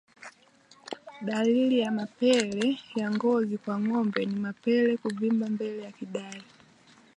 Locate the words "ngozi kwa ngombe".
3.11-4.25